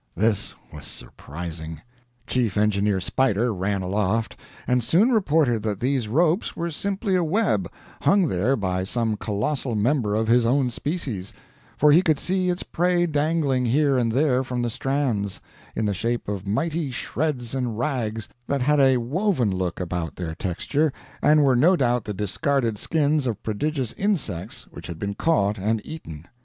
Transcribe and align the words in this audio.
This 0.15 0.55
was 0.73 0.87
surprising. 0.87 1.79
Chief 2.25 2.57
Engineer 2.57 2.99
Spider 2.99 3.53
ran 3.53 3.83
aloft 3.83 4.35
and 4.65 4.83
soon 4.83 5.11
reported 5.11 5.61
that 5.61 5.79
these 5.79 6.07
ropes 6.07 6.55
were 6.57 6.71
simply 6.71 7.13
a 7.15 7.23
web 7.23 7.67
hung 8.01 8.27
there 8.27 8.55
by 8.55 8.83
some 8.83 9.15
colossal 9.15 9.75
member 9.75 10.15
of 10.15 10.27
his 10.27 10.43
own 10.43 10.71
species, 10.71 11.33
for 11.77 11.91
he 11.91 12.01
could 12.01 12.17
see 12.17 12.49
its 12.49 12.63
prey 12.63 13.05
dangling 13.05 13.67
here 13.67 13.95
and 13.95 14.11
there 14.11 14.43
from 14.43 14.63
the 14.63 14.71
strands, 14.71 15.39
in 15.75 15.85
the 15.85 15.93
shape 15.93 16.27
of 16.27 16.47
mighty 16.47 16.89
shreds 16.89 17.53
and 17.53 17.77
rags 17.77 18.27
that 18.47 18.63
had 18.63 18.79
a 18.79 18.97
woven 18.97 19.51
look 19.55 19.79
about 19.79 20.15
their 20.15 20.33
texture 20.33 20.91
and 21.21 21.43
were 21.43 21.55
no 21.55 21.75
doubt 21.75 22.05
the 22.05 22.11
discarded 22.15 22.79
skins 22.79 23.27
of 23.27 23.43
prodigious 23.43 23.93
insects 23.99 24.63
which 24.71 24.87
had 24.87 24.97
been 24.97 25.13
caught 25.13 25.59
and 25.59 25.79
eaten. 25.85 26.25